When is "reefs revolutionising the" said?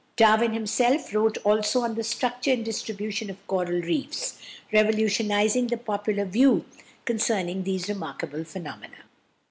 3.83-5.77